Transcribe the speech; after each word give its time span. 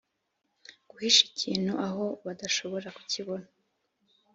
guhisha 0.89 1.21
ikintu 1.31 1.71
aho 1.87 2.05
badashobora 2.25 2.87
kukibona 2.95 3.47